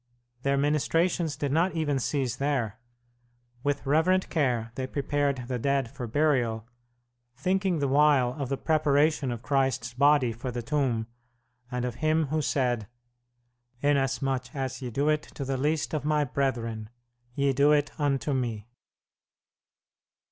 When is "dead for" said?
5.59-6.07